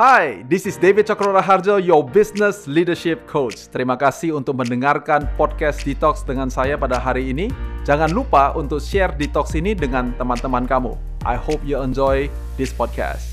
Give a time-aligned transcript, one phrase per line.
[0.00, 3.68] Hai, this is David Cokro Harjo, your business leadership coach.
[3.68, 7.52] Terima kasih untuk mendengarkan podcast Detox dengan saya pada hari ini.
[7.84, 10.96] Jangan lupa untuk share Detox ini dengan teman-teman kamu.
[11.28, 13.28] I hope you enjoy this podcast.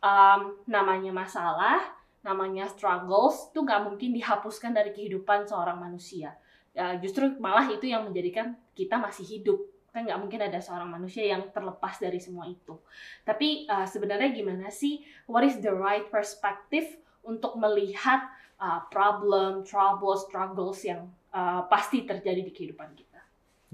[0.00, 1.84] um, namanya masalah,
[2.24, 6.32] namanya struggles tuh nggak mungkin dihapuskan dari kehidupan seorang manusia.
[6.72, 9.60] Ya, justru malah itu yang menjadikan kita masih hidup.
[9.98, 12.78] Kan nggak mungkin ada seorang manusia yang terlepas dari semua itu.
[13.26, 15.02] Tapi uh, sebenarnya gimana sih?
[15.26, 16.86] What is the right perspective
[17.26, 18.30] untuk melihat
[18.62, 23.18] uh, problem, trouble, struggles yang uh, pasti terjadi di kehidupan kita?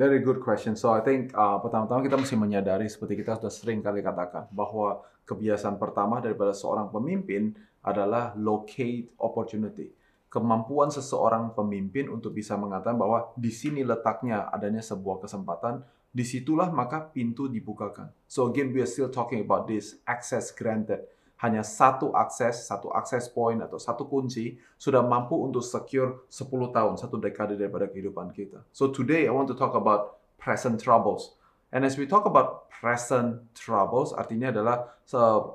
[0.00, 0.80] Very good question.
[0.80, 5.04] So I think uh, pertama-tama kita mesti menyadari seperti kita sudah sering kali katakan bahwa
[5.28, 7.52] kebiasaan pertama daripada seorang pemimpin
[7.84, 9.92] adalah locate opportunity.
[10.32, 16.70] Kemampuan seseorang pemimpin untuk bisa mengatakan bahwa di sini letaknya adanya sebuah kesempatan, di situlah
[16.70, 18.14] maka pintu dibukakan.
[18.30, 21.02] So again, we are still talking about this access granted
[21.44, 26.94] hanya satu akses, satu akses point atau satu kunci sudah mampu untuk secure 10 tahun,
[26.96, 28.64] satu dekade daripada kehidupan kita.
[28.72, 31.36] So today I want to talk about present troubles.
[31.74, 34.94] And as we talk about present troubles, artinya adalah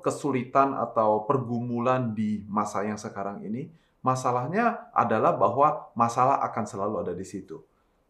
[0.05, 3.71] kesulitan atau pergumulan di masa yang sekarang ini.
[4.03, 7.63] Masalahnya adalah bahwa masalah akan selalu ada di situ.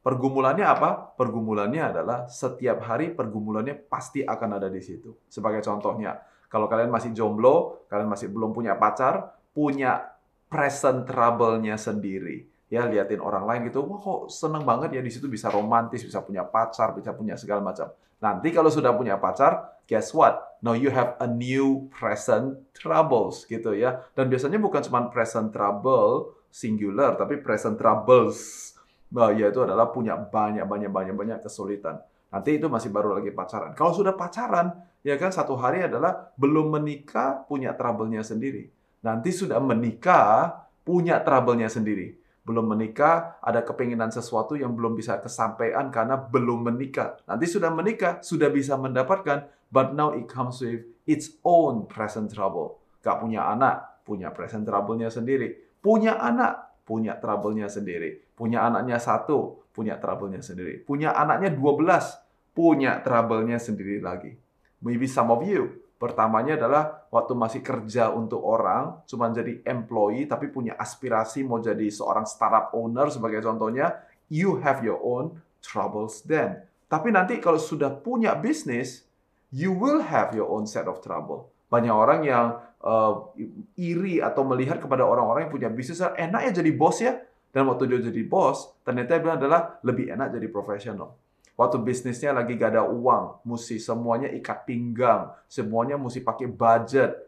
[0.09, 1.13] Pergumulannya apa?
[1.13, 5.13] Pergumulannya adalah setiap hari pergumulannya pasti akan ada di situ.
[5.29, 6.17] Sebagai contohnya,
[6.49, 10.01] kalau kalian masih jomblo, kalian masih belum punya pacar, punya
[10.49, 12.49] present trouble-nya sendiri.
[12.73, 16.25] Ya, liatin orang lain gitu, wah kok seneng banget ya di situ bisa romantis, bisa
[16.25, 17.93] punya pacar, bisa punya segala macam.
[18.17, 20.57] Nanti kalau sudah punya pacar, guess what?
[20.65, 24.09] Now you have a new present troubles gitu ya.
[24.17, 28.73] Dan biasanya bukan cuma present trouble singular, tapi present troubles.
[29.09, 31.97] Bah, yaitu adalah punya banyak banyak banyak banyak kesulitan.
[32.29, 33.73] Nanti itu masih baru lagi pacaran.
[33.73, 38.69] Kalau sudah pacaran, ya kan satu hari adalah belum menikah punya trouble-nya sendiri.
[39.01, 42.21] Nanti sudah menikah punya trouble-nya sendiri.
[42.45, 47.17] Belum menikah ada kepinginan sesuatu yang belum bisa kesampaian karena belum menikah.
[47.25, 52.77] Nanti sudah menikah sudah bisa mendapatkan, but now it comes with its own present trouble.
[53.01, 55.77] Gak punya anak, punya present trouble-nya sendiri.
[55.81, 58.33] Punya anak, punya trouble-nya sendiri.
[58.33, 60.81] Punya anaknya satu, punya trouble-nya sendiri.
[60.81, 64.33] Punya anaknya 12, punya trouble-nya sendiri lagi.
[64.81, 70.49] Maybe some of you, pertamanya adalah waktu masih kerja untuk orang, cuma jadi employee, tapi
[70.49, 74.01] punya aspirasi mau jadi seorang startup owner sebagai contohnya,
[74.33, 76.65] you have your own troubles then.
[76.89, 79.05] Tapi nanti kalau sudah punya bisnis,
[79.53, 81.53] you will have your own set of trouble.
[81.69, 83.31] Banyak orang yang uh,
[83.75, 87.19] iri atau melihat kepada orang-orang yang punya bisnis, enak ya jadi bos ya,
[87.51, 91.15] dan waktu dia jadi bos, ternyata dia bilang adalah lebih enak jadi profesional.
[91.59, 97.19] Waktu bisnisnya lagi gak ada uang, mesti semuanya ikat pinggang, semuanya mesti pakai budget,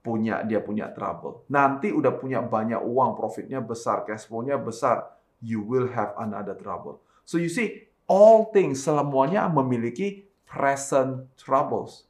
[0.00, 1.42] punya dia punya trouble.
[1.50, 5.10] Nanti udah punya banyak uang, profitnya besar, cash flow-nya besar,
[5.42, 7.02] you will have another trouble.
[7.26, 12.09] So you see, all things semuanya memiliki present troubles.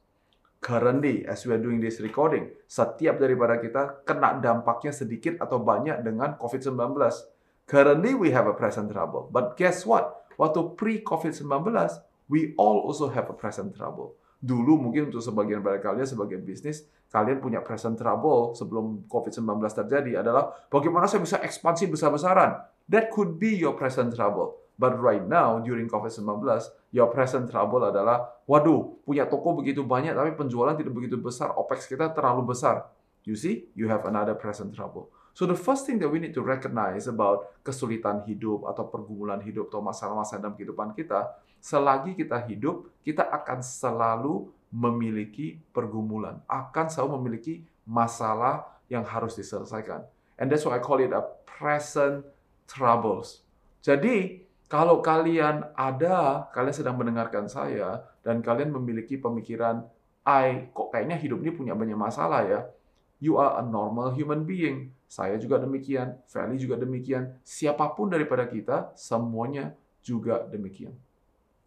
[0.61, 6.05] Currently, as we are doing this recording, setiap daripada kita kena dampaknya sedikit atau banyak
[6.05, 7.01] dengan COVID-19
[7.71, 9.31] Currently we have a present trouble.
[9.31, 10.27] But guess what?
[10.35, 11.71] Waktu pre-COVID-19,
[12.27, 14.19] we all also have a present trouble.
[14.43, 16.83] Dulu mungkin untuk sebagian dari kalian sebagai bisnis,
[17.13, 22.59] kalian punya present trouble sebelum COVID-19 terjadi adalah bagaimana saya bisa ekspansi besar-besaran.
[22.91, 24.59] That could be your present trouble.
[24.81, 26.41] But right now, during COVID-19,
[26.89, 31.85] your present trouble adalah, waduh, punya toko begitu banyak, tapi penjualan tidak begitu besar, OPEX
[31.85, 32.89] kita terlalu besar.
[33.21, 35.13] You see, you have another present trouble.
[35.37, 39.69] So the first thing that we need to recognize about kesulitan hidup atau pergumulan hidup
[39.69, 41.29] atau masalah-masalah dalam kehidupan kita,
[41.61, 50.01] selagi kita hidup, kita akan selalu memiliki pergumulan, akan selalu memiliki masalah yang harus diselesaikan.
[50.41, 52.25] And that's why I call it a present
[52.65, 53.45] troubles.
[53.85, 54.40] Jadi,
[54.71, 59.83] kalau kalian ada, kalian sedang mendengarkan saya, dan kalian memiliki pemikiran,
[60.23, 62.71] I kok kayaknya hidup ini punya banyak masalah ya.
[63.19, 68.47] You are a normal human being saya juga demikian, Feli juga demikian, siapa pun daripada
[68.47, 70.95] kita, semuanya juga demikian.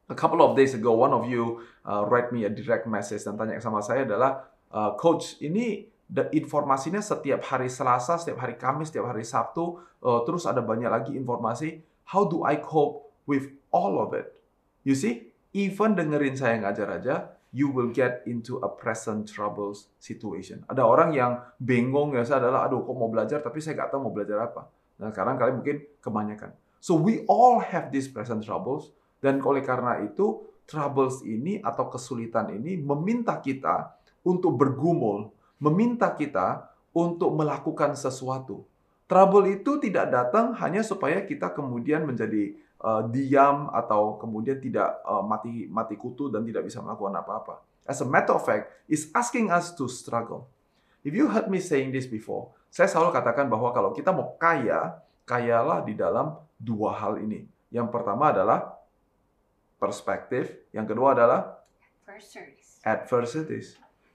[0.09, 3.37] A couple of days ago, one of you uh, write me a direct message dan
[3.37, 8.89] tanya sama saya adalah, uh, Coach, ini the informasinya setiap hari Selasa, setiap hari Kamis,
[8.89, 11.85] setiap hari Sabtu, uh, terus ada banyak lagi informasi.
[12.09, 14.37] How do I cope with all of it?
[14.85, 17.15] You see, even dengerin saya ngajar aja,
[17.55, 20.67] you will get into a present troubles situation.
[20.67, 24.11] Ada orang yang bingung ya, saya adalah, aduh kok mau belajar tapi saya nggak tahu
[24.11, 24.69] mau belajar apa.
[24.99, 26.51] Nah sekarang kalian mungkin kebanyakan.
[26.83, 28.93] So we all have these present troubles
[29.25, 33.97] dan oleh karena itu troubles ini atau kesulitan ini meminta kita
[34.27, 38.67] untuk bergumul, meminta kita untuk melakukan sesuatu.
[39.05, 45.21] Trouble itu tidak datang hanya supaya kita kemudian menjadi uh, diam atau kemudian tidak uh,
[45.21, 47.61] mati mati kutu dan tidak bisa melakukan apa-apa.
[47.85, 50.49] As a matter of fact, is asking us to struggle.
[51.05, 54.97] If you heard me saying this before, saya selalu katakan bahwa kalau kita mau kaya,
[55.29, 57.45] kayalah di dalam dua hal ini.
[57.69, 58.73] Yang pertama adalah
[59.77, 61.61] perspektif, yang kedua adalah
[62.09, 62.81] Adversaries.
[62.81, 63.67] adversities.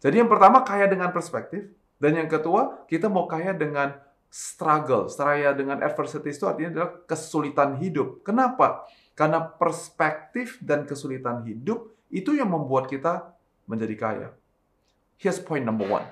[0.01, 1.69] Jadi yang pertama kaya dengan perspektif,
[2.01, 3.93] dan yang kedua kita mau kaya dengan
[4.29, 5.09] struggle.
[5.09, 8.21] Seraya dengan adversities itu artinya adalah kesulitan hidup.
[8.21, 8.85] Kenapa?
[9.17, 13.33] Karena perspektif dan kesulitan hidup itu yang membuat kita
[13.65, 14.29] menjadi kaya.
[15.19, 16.07] Here's point number one.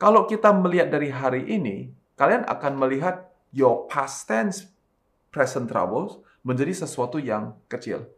[0.00, 4.66] Kalau kita melihat dari hari ini, kalian akan melihat your past tense,
[5.30, 8.10] present troubles menjadi sesuatu yang kecil.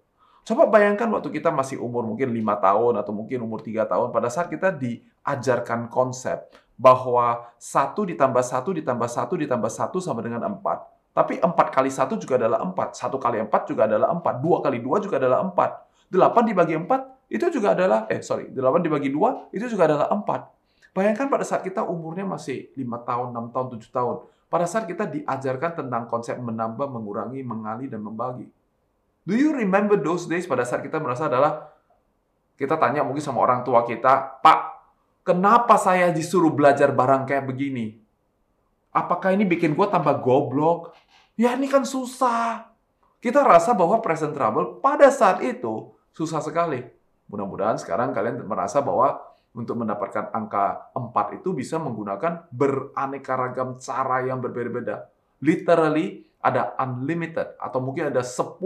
[0.45, 4.29] Coba bayangkan waktu kita masih umur mungkin lima tahun atau mungkin umur tiga tahun, pada
[4.33, 10.85] saat kita diajarkan konsep bahwa satu ditambah satu ditambah satu ditambah satu sama dengan empat.
[11.15, 12.99] Tapi empat kali satu juga adalah empat.
[12.99, 14.43] Satu kali empat juga adalah empat.
[14.43, 15.71] Dua kali dua juga adalah empat.
[16.11, 17.01] Delapan dibagi empat
[17.31, 20.51] itu juga adalah, eh sorry, delapan dibagi dua itu juga adalah empat.
[20.95, 24.17] Bayangkan pada saat kita umurnya masih lima tahun, enam tahun, tujuh tahun.
[24.51, 28.47] Pada saat kita diajarkan tentang konsep menambah, mengurangi, mengali, dan membagi
[29.25, 31.73] Do you remember those days pada saat kita merasa adalah
[32.61, 34.59] kita tanya mungkin sama orang tua kita, Pak,
[35.25, 37.99] kenapa saya disuruh belajar barang kayak begini?
[38.95, 40.95] Apakah ini bikin gue tambah goblok?
[41.35, 42.71] Ya ini kan susah.
[43.19, 46.85] Kita rasa bahwa present trouble pada saat itu susah sekali.
[47.27, 49.19] Mudah-mudahan sekarang kalian merasa bahwa
[49.57, 55.09] untuk mendapatkan angka 4 itu bisa menggunakan beraneka ragam cara yang berbeda-beda.
[55.43, 58.61] Literally, ada unlimited atau mungkin ada 10.000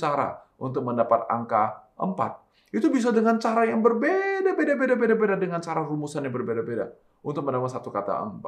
[0.00, 2.49] cara untuk mendapat angka 4.
[2.70, 6.94] Itu bisa dengan cara yang berbeda, beda, beda, beda, beda dengan cara rumusan yang berbeda-beda
[7.26, 8.40] untuk mendapat satu kata 4.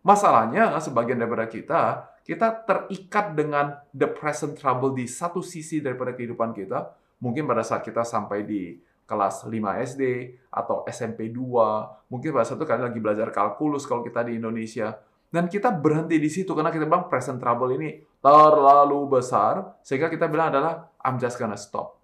[0.00, 6.56] Masalahnya, sebagian daripada kita, kita terikat dengan the present trouble di satu sisi daripada kehidupan
[6.56, 6.94] kita.
[7.20, 9.52] Mungkin pada saat kita sampai di kelas 5
[9.82, 10.02] SD
[10.48, 14.96] atau SMP 2, mungkin pada saat itu kalian lagi belajar kalkulus kalau kita di Indonesia,
[15.30, 20.30] dan kita berhenti di situ karena kita bilang present trouble ini terlalu besar sehingga kita
[20.30, 21.95] bilang adalah I'm just gonna stop.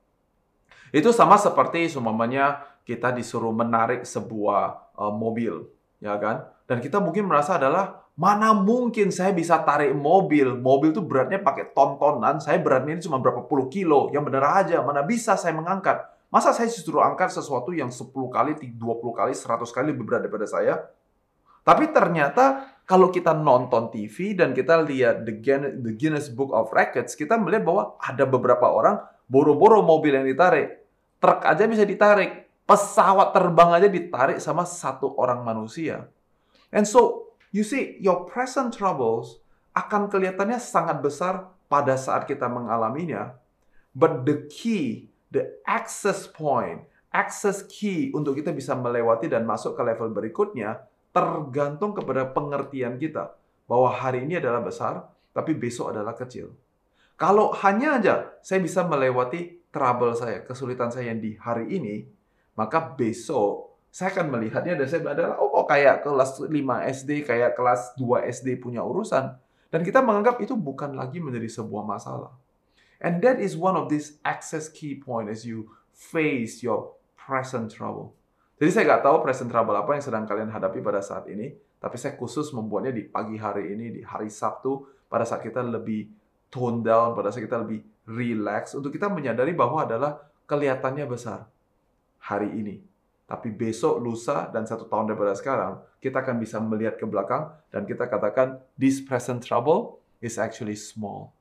[0.92, 5.64] Itu sama seperti seumpamanya kita disuruh menarik sebuah uh, mobil,
[6.04, 6.44] ya kan?
[6.68, 10.52] Dan kita mungkin merasa adalah mana mungkin saya bisa tarik mobil?
[10.52, 14.12] Mobil itu beratnya pakai tontonan, saya beratnya ini cuma berapa puluh kilo.
[14.12, 16.04] Yang benar aja, mana bisa saya mengangkat?
[16.28, 18.80] Masa saya disuruh angkat sesuatu yang 10 kali, 20
[19.12, 20.80] kali, 100 kali lebih berat daripada saya?
[21.60, 27.36] Tapi ternyata kalau kita nonton TV dan kita lihat the Guinness Book of Records, kita
[27.36, 30.81] melihat bahwa ada beberapa orang boro-boro mobil yang ditarik.
[31.22, 32.50] Truk aja bisa ditarik.
[32.66, 36.10] Pesawat terbang aja ditarik sama satu orang manusia.
[36.74, 39.38] And so, you see, your present troubles
[39.78, 43.38] akan kelihatannya sangat besar pada saat kita mengalaminya.
[43.94, 46.82] But the key, the access point,
[47.14, 50.82] access key untuk kita bisa melewati dan masuk ke level berikutnya
[51.12, 53.36] tergantung kepada pengertian kita
[53.68, 56.50] bahwa hari ini adalah besar, tapi besok adalah kecil.
[57.14, 62.04] Kalau hanya aja saya bisa melewati trouble saya, kesulitan saya yang di hari ini,
[62.54, 66.48] maka besok saya akan melihatnya dan saya adalah oh kayak kelas 5
[66.96, 69.36] SD, kayak kelas 2 SD punya urusan.
[69.68, 72.32] Dan kita menganggap itu bukan lagi menjadi sebuah masalah.
[73.00, 78.16] And that is one of these access key point as you face your present trouble.
[78.56, 81.96] Jadi saya nggak tahu present trouble apa yang sedang kalian hadapi pada saat ini, tapi
[82.00, 86.08] saya khusus membuatnya di pagi hari ini, di hari Sabtu, pada saat kita lebih
[86.48, 91.46] tone down, pada saat kita lebih relax, untuk kita menyadari bahwa adalah kelihatannya besar
[92.22, 92.82] hari ini.
[93.26, 97.88] Tapi besok, lusa, dan satu tahun daripada sekarang, kita akan bisa melihat ke belakang dan
[97.88, 101.32] kita katakan, this present trouble is actually small.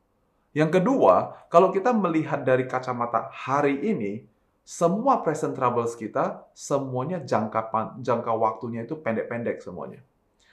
[0.52, 4.24] Yang kedua, kalau kita melihat dari kacamata hari ini,
[4.62, 10.00] semua present troubles kita, semuanya jangka jangka waktunya itu pendek-pendek semuanya.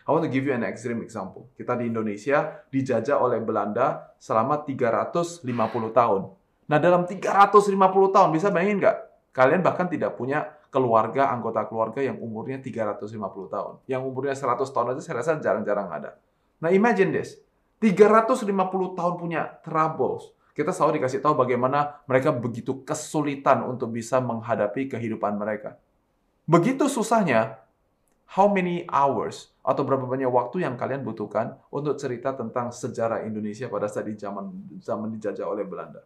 [0.08, 1.52] I want to give you an extreme example.
[1.52, 5.44] Kita di Indonesia dijajah oleh Belanda selama 350
[5.92, 6.32] tahun.
[6.64, 7.76] Nah, dalam 350
[8.16, 8.96] tahun, bisa bayangin nggak?
[9.36, 13.12] Kalian bahkan tidak punya keluarga, anggota keluarga yang umurnya 350
[13.52, 13.72] tahun.
[13.84, 16.16] Yang umurnya 100 tahun aja saya rasa jarang-jarang ada.
[16.64, 17.36] Nah, imagine this.
[17.76, 18.48] 350
[18.96, 25.38] tahun punya troubles kita selalu dikasih tahu bagaimana mereka begitu kesulitan untuk bisa menghadapi kehidupan
[25.38, 25.78] mereka.
[26.50, 27.62] Begitu susahnya,
[28.34, 33.68] how many hours atau berapa banyak waktu yang kalian butuhkan untuk cerita tentang sejarah Indonesia
[33.68, 34.48] pada saat di zaman
[34.80, 36.00] zaman dijajah oleh Belanda?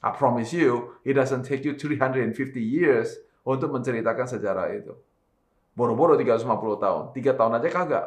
[0.00, 4.96] I promise you, it doesn't take you 350 years untuk menceritakan sejarah itu.
[5.76, 6.48] Boro-boro 350
[6.80, 8.06] tahun, 3 tahun aja kagak.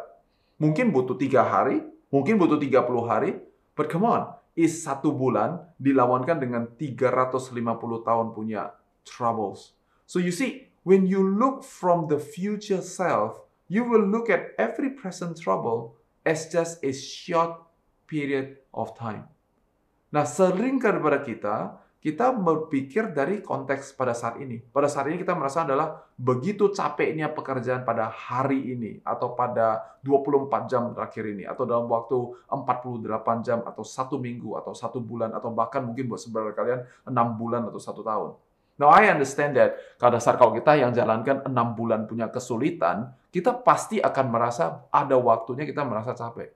[0.58, 3.38] Mungkin butuh 3 hari, mungkin butuh 30 hari,
[3.78, 7.54] but come on, is satu bulan dilawankan dengan 350
[8.02, 8.74] tahun punya
[9.06, 9.78] troubles.
[10.10, 14.92] So you see, when you look from the future self, you will look at every
[14.98, 15.96] present trouble
[16.26, 17.62] as just a short
[18.10, 19.30] period of time.
[20.10, 24.58] Nah, sering kepada kita, kita berpikir dari konteks pada saat ini.
[24.58, 30.72] Pada saat ini kita merasa adalah begitu capeknya pekerjaan pada hari ini atau pada 24
[30.72, 35.52] jam terakhir ini atau dalam waktu 48 jam atau satu minggu atau satu bulan atau
[35.52, 38.32] bahkan mungkin buat sebenarnya kalian enam bulan atau satu tahun.
[38.80, 43.54] Now I understand that pada saat kalau kita yang jalankan enam bulan punya kesulitan, kita
[43.62, 46.50] pasti akan merasa ada waktunya kita merasa capek.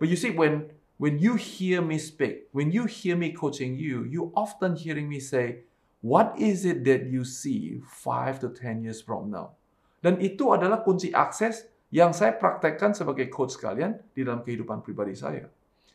[0.00, 4.08] But you see when when you hear me speak, when you hear me coaching you,
[4.08, 5.68] you often hearing me say,
[6.00, 9.56] what is it that you see five to ten years from now?
[10.04, 15.16] Dan itu adalah kunci akses yang saya praktekkan sebagai coach kalian di dalam kehidupan pribadi
[15.16, 15.48] saya.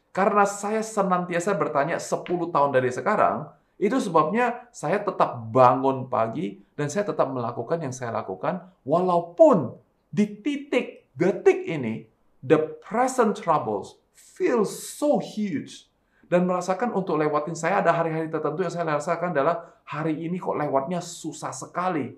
[0.10, 3.46] Karena saya senantiasa bertanya 10 tahun dari sekarang,
[3.78, 9.78] itu sebabnya saya tetap bangun pagi dan saya tetap melakukan yang saya lakukan walaupun
[10.10, 12.06] di titik detik ini
[12.42, 15.90] the present troubles feel so huge
[16.30, 20.54] dan merasakan untuk lewatin saya ada hari-hari tertentu yang saya rasakan adalah hari ini kok
[20.54, 22.14] lewatnya susah sekali.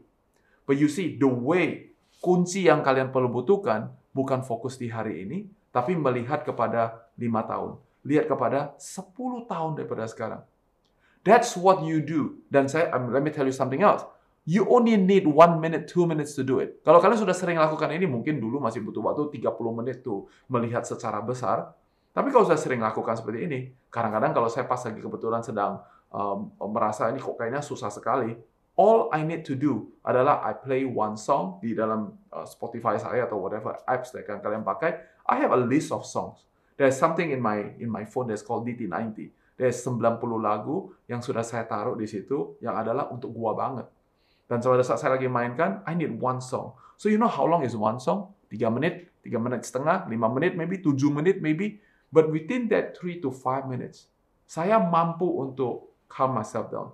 [0.67, 5.47] But you see, the way kunci yang kalian perlu butuhkan bukan fokus di hari ini,
[5.71, 7.79] tapi melihat kepada lima tahun.
[8.03, 10.43] Lihat kepada 10 tahun daripada sekarang.
[11.23, 12.41] That's what you do.
[12.49, 14.03] Dan saya, um, let me tell you something else.
[14.41, 16.81] You only need one minute, two minutes to do it.
[16.81, 20.81] Kalau kalian sudah sering lakukan ini, mungkin dulu masih butuh waktu 30 menit tuh melihat
[20.81, 21.77] secara besar.
[22.09, 23.59] Tapi kalau saya sering lakukan seperti ini,
[23.93, 25.79] kadang-kadang kalau saya pas lagi kebetulan sedang
[26.09, 28.33] um, merasa ini kok kayaknya susah sekali,
[28.75, 33.29] all I need to do adalah I play one song di dalam uh, Spotify saya
[33.29, 35.21] atau whatever apps yang kalian pakai.
[35.29, 36.49] I have a list of songs.
[36.81, 39.29] There's something in my in my phone that's called DT90.
[39.53, 40.01] There's 90
[40.41, 43.85] lagu yang sudah saya taruh di situ yang adalah untuk gua banget.
[44.51, 46.75] Dan pada saat saya lagi mainkan, I need one song.
[46.99, 48.35] So you know how long is one song?
[48.51, 51.79] 3 menit, 3 menit setengah, 5 menit maybe, 7 menit maybe.
[52.11, 54.11] But within that three to five minutes,
[54.43, 56.91] saya mampu untuk calm myself down.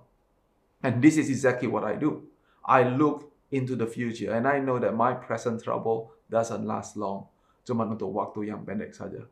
[0.78, 2.30] And this is exactly what I do.
[2.62, 7.26] I look into the future and I know that my present trouble doesn't last long.
[7.66, 9.26] Cuma untuk waktu yang pendek saja.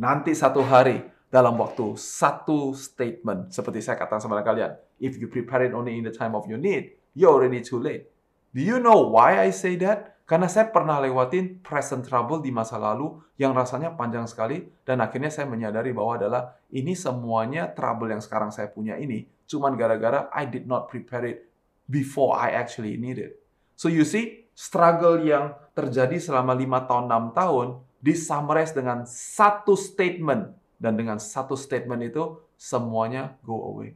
[0.00, 5.68] Nanti satu hari dalam waktu satu statement seperti saya katakan sama kalian, if you prepare
[5.68, 8.12] it only in the time of your need, you're already too late.
[8.52, 10.20] Do you know why I say that?
[10.26, 15.30] Karena saya pernah lewatin present trouble di masa lalu yang rasanya panjang sekali dan akhirnya
[15.30, 16.42] saya menyadari bahwa adalah
[16.74, 21.38] ini semuanya trouble yang sekarang saya punya ini cuman gara-gara I did not prepare it
[21.86, 23.38] before I actually need it.
[23.78, 27.66] So you see, struggle yang terjadi selama 5 tahun, 6 tahun
[28.02, 33.94] disummarize dengan satu statement dan dengan satu statement itu semuanya go away.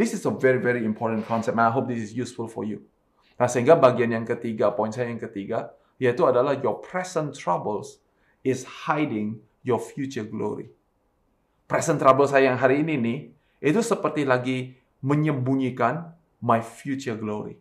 [0.00, 2.80] This is a very very important concept and I hope this is useful for you.
[3.36, 8.00] Nah, sehingga bagian yang ketiga, poin saya yang ketiga, yaitu adalah your present troubles
[8.40, 10.72] is hiding your future glory.
[11.68, 13.18] Present trouble saya yang hari ini nih,
[13.60, 17.60] itu seperti lagi menyembunyikan my future glory.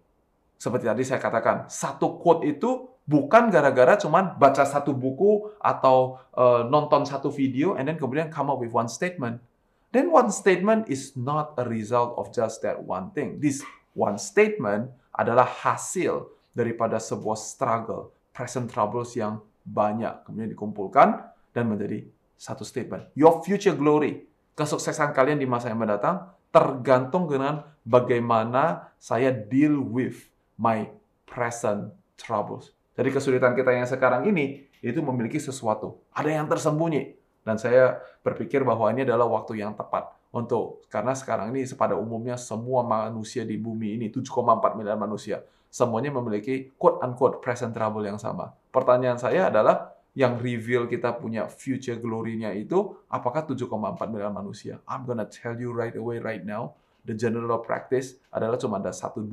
[0.56, 6.64] Seperti tadi saya katakan, satu quote itu bukan gara-gara cuman baca satu buku atau uh,
[6.68, 9.44] nonton satu video and then kemudian come up with one statement.
[9.90, 13.42] Then one statement is not a result of just that one thing.
[13.42, 13.66] This
[13.98, 22.06] one statement adalah hasil daripada sebuah struggle, present troubles yang banyak kemudian dikumpulkan dan menjadi
[22.38, 23.10] satu statement.
[23.18, 30.30] Your future glory, kesuksesan kalian di masa yang mendatang tergantung dengan bagaimana saya deal with
[30.58, 30.86] my
[31.26, 32.74] present troubles.
[32.94, 37.19] Jadi kesulitan kita yang sekarang ini itu memiliki sesuatu, ada yang tersembunyi
[37.50, 42.38] dan saya berpikir bahwa ini adalah waktu yang tepat untuk karena sekarang ini pada umumnya
[42.38, 45.42] semua manusia di bumi ini 7,4 miliar manusia
[45.74, 48.54] semuanya memiliki quote unquote present trouble yang sama.
[48.70, 54.82] Pertanyaan saya adalah yang reveal kita punya future glory-nya itu apakah 7,4 miliar manusia?
[54.86, 59.26] I'm gonna tell you right away right now, the general practice adalah cuma ada 1-2%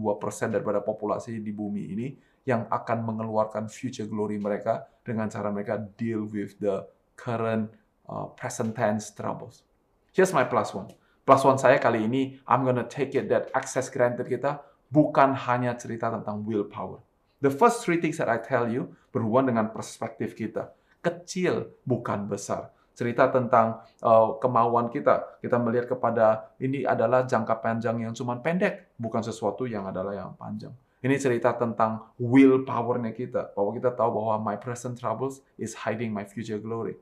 [0.52, 2.08] daripada populasi di bumi ini
[2.46, 6.84] yang akan mengeluarkan future glory mereka dengan cara mereka deal with the
[7.18, 7.72] current
[8.08, 9.62] uh, present tense troubles.
[10.14, 10.90] Here's my plus one.
[11.26, 15.74] Plus one saya kali ini, I'm gonna take it that access granted kita bukan hanya
[15.74, 17.02] cerita tentang willpower.
[17.42, 20.72] The first three things that I tell you berhubungan dengan perspektif kita.
[21.04, 22.72] Kecil bukan besar.
[22.96, 25.38] cerita tentang uh, kemauan kita.
[25.44, 30.32] Kita melihat kepada ini adalah jangka panjang yang cuma pendek, bukan sesuatu yang adalah yang
[30.32, 30.72] panjang.
[31.04, 36.24] Ini cerita tentang willpower-nya kita, bahwa kita tahu bahwa my present troubles is hiding my
[36.24, 36.96] future glory.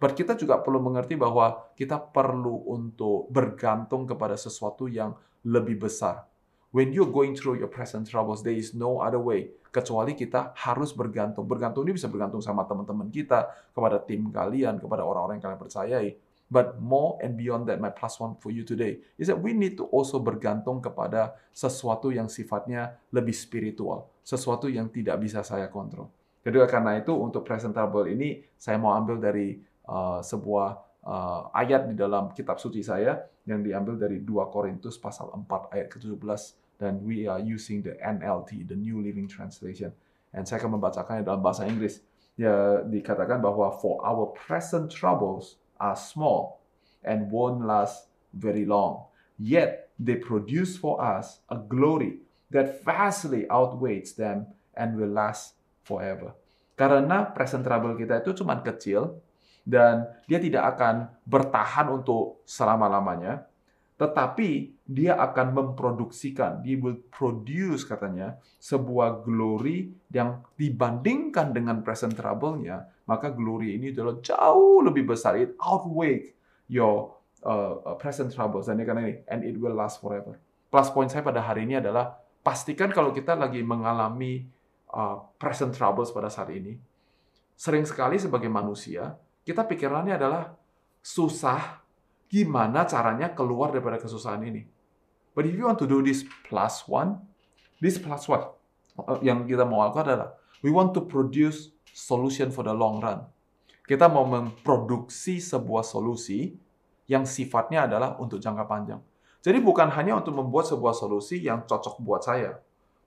[0.00, 5.12] But kita juga perlu mengerti bahwa kita perlu untuk bergantung kepada sesuatu yang
[5.44, 6.24] lebih besar.
[6.72, 10.90] When you're going through your present troubles, there is no other way kecuali kita harus
[10.96, 11.46] bergantung.
[11.46, 16.08] Bergantung ini bisa bergantung sama teman-teman kita, kepada tim kalian, kepada orang-orang yang kalian percayai.
[16.50, 19.78] But more and beyond that, my plus one for you today is that we need
[19.78, 26.10] to also bergantung kepada sesuatu yang sifatnya lebih spiritual, sesuatu yang tidak bisa saya kontrol.
[26.42, 29.62] Jadi karena itu untuk presentable ini saya mau ambil dari
[30.22, 30.68] sebuah
[31.04, 33.18] uh, ayat di dalam kitab suci saya
[33.48, 36.20] yang diambil dari 2 Korintus pasal 4 ayat ke-17
[36.80, 39.92] dan we are using the NLT, the New Living Translation.
[40.32, 42.00] And saya akan membacakannya dalam bahasa Inggris.
[42.40, 46.64] Ya, dikatakan bahwa for our present troubles are small
[47.04, 49.10] and won't last very long.
[49.36, 56.32] Yet they produce for us a glory that vastly outweighs them and will last forever.
[56.80, 59.20] Karena present trouble kita itu cuma kecil
[59.64, 63.46] dan dia tidak akan bertahan untuk selama-lamanya,
[64.00, 72.88] tetapi dia akan memproduksikan, dia will produce katanya sebuah glory yang dibandingkan dengan present trouble-nya,
[73.04, 75.36] maka glory ini adalah jauh lebih besar.
[75.36, 76.32] It outweigh
[76.64, 77.12] your
[77.44, 80.40] uh, uh, present troubles dan karena ini and it will last forever.
[80.72, 84.48] Plus point saya pada hari ini adalah pastikan kalau kita lagi mengalami
[84.96, 86.80] uh, present troubles pada saat ini,
[87.52, 89.12] sering sekali sebagai manusia
[89.44, 90.54] kita pikirannya adalah
[91.00, 91.80] susah,
[92.28, 94.68] gimana caranya keluar daripada kesusahan ini.
[95.32, 97.22] But if you want to do this plus one,
[97.80, 98.44] this plus one,
[99.00, 100.30] uh, yang kita mau lakukan adalah
[100.60, 103.24] we want to produce solution for the long run.
[103.86, 106.54] Kita mau memproduksi sebuah solusi
[107.10, 109.02] yang sifatnya adalah untuk jangka panjang.
[109.40, 112.60] Jadi bukan hanya untuk membuat sebuah solusi yang cocok buat saya,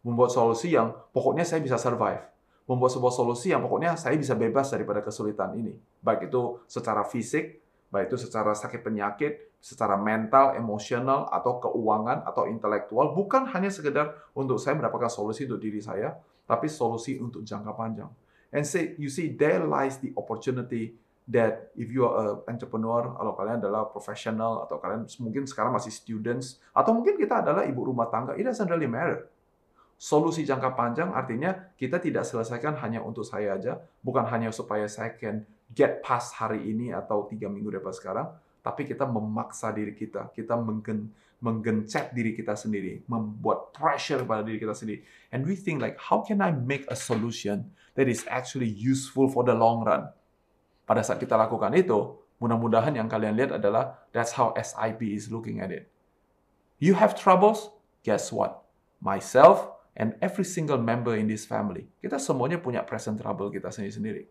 [0.04, 2.20] membuat solusi yang pokoknya saya bisa survive,
[2.64, 7.60] membuat sebuah solusi yang pokoknya saya bisa bebas daripada kesulitan ini, baik itu secara fisik,
[7.92, 14.12] baik itu secara sakit penyakit, secara mental, emosional, atau keuangan, atau intelektual, bukan hanya sekedar
[14.36, 18.12] untuk saya mendapatkan solusi untuk diri saya, tapi solusi untuk jangka panjang.
[18.52, 21.00] And say, you see, there lies the opportunity
[21.32, 25.96] that if you are an entrepreneur, kalau kalian adalah profesional, atau kalian mungkin sekarang masih
[25.96, 29.32] students, atau mungkin kita adalah ibu rumah tangga, it doesn't really matter.
[30.04, 35.16] Solusi jangka panjang artinya kita tidak selesaikan hanya untuk saya aja, bukan hanya supaya saya
[35.16, 38.28] can get past hari ini atau tiga minggu depan sekarang,
[38.60, 41.08] tapi kita memaksa diri kita, kita menggen,
[41.40, 45.08] menggencet diri kita sendiri, membuat pressure pada diri kita sendiri.
[45.32, 49.48] And we think like, how can I make a solution that is actually useful for
[49.48, 50.12] the long run?
[50.84, 55.64] Pada saat kita lakukan itu, mudah-mudahan yang kalian lihat adalah that's how SIP is looking
[55.64, 55.88] at it.
[56.76, 57.72] You have troubles?
[58.04, 58.68] Guess what?
[59.00, 64.26] Myself and every single member in this family, kita semuanya punya present trouble kita sendiri-sendiri.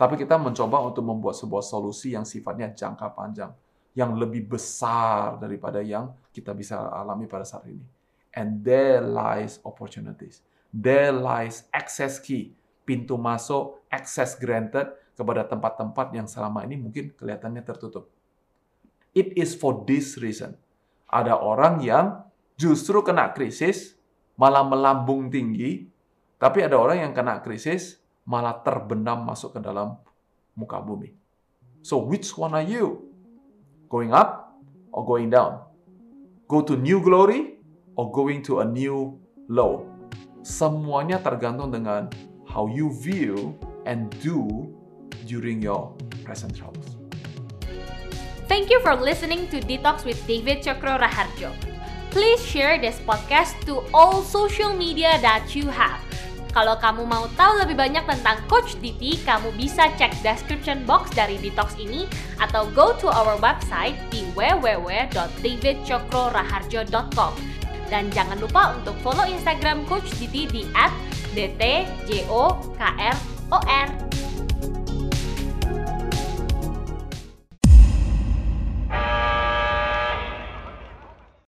[0.00, 3.52] Tapi kita mencoba untuk membuat sebuah solusi yang sifatnya jangka panjang,
[3.92, 7.84] yang lebih besar daripada yang kita bisa alami pada saat ini.
[8.32, 10.40] And there lies opportunities.
[10.72, 12.54] There lies access key,
[12.88, 18.08] pintu masuk, access granted kepada tempat-tempat yang selama ini mungkin kelihatannya tertutup.
[19.12, 20.56] It is for this reason.
[21.10, 22.24] Ada orang yang
[22.56, 23.99] justru kena krisis,
[24.40, 25.84] malah melambung tinggi,
[26.40, 30.00] tapi ada orang yang kena krisis, malah terbenam masuk ke dalam
[30.56, 31.12] muka bumi.
[31.84, 33.04] So which one are you?
[33.92, 34.56] Going up
[34.96, 35.60] or going down?
[36.48, 37.60] Go to new glory
[38.00, 39.20] or going to a new
[39.52, 39.84] low?
[40.40, 42.08] Semuanya tergantung dengan
[42.48, 43.52] how you view
[43.84, 44.72] and do
[45.28, 45.92] during your
[46.24, 46.96] present troubles.
[48.48, 51.69] Thank you for listening to Detox with David Chokro Raharjo.
[52.10, 56.02] Please share this podcast to all social media that you have
[56.50, 61.38] kalau kamu mau tahu lebih banyak tentang Coach DT, kamu bisa cek description box dari
[61.38, 62.10] Detox ini
[62.42, 67.32] atau go to our website di www.davidcokroraharjo.com.
[67.90, 70.66] Dan jangan lupa untuk follow Instagram Coach DT di
[71.34, 72.70] @dtjokr.or.